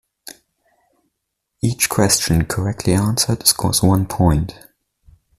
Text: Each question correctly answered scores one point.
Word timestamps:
Each 1.61 1.87
question 1.87 2.45
correctly 2.45 2.95
answered 2.95 3.45
scores 3.45 3.83
one 3.83 4.07
point. 4.07 4.57